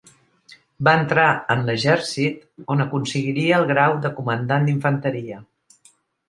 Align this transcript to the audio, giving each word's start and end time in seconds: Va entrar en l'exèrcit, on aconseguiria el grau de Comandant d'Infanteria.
Va 0.87 0.93
entrar 0.99 1.25
en 1.55 1.61
l'exèrcit, 1.67 2.39
on 2.77 2.81
aconseguiria 2.87 3.61
el 3.61 3.67
grau 3.73 3.95
de 4.07 4.13
Comandant 4.21 4.67
d'Infanteria. 4.71 5.39